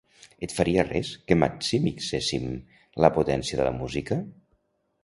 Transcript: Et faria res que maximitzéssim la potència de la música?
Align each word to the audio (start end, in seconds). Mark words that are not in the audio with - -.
Et 0.45 0.53
faria 0.59 0.85
res 0.87 1.11
que 1.31 1.37
maximitzéssim 1.43 2.51
la 3.07 3.13
potència 3.21 3.63
de 3.63 3.71
la 3.71 3.77
música? 3.85 4.21